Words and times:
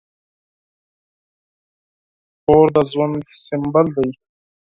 کور 2.45 2.67
د 2.75 2.77
ژوند 2.91 3.21
سمبول 3.45 3.87
دی. 3.95 4.09